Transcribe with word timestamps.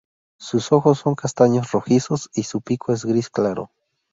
Sus 0.39 0.71
ojos 0.71 0.97
son 0.97 1.13
castaños 1.13 1.71
rojizos, 1.73 2.31
y 2.33 2.41
su 2.41 2.61
pico 2.63 2.91
es 2.91 3.05
gris 3.05 3.29
claro. 3.29 3.69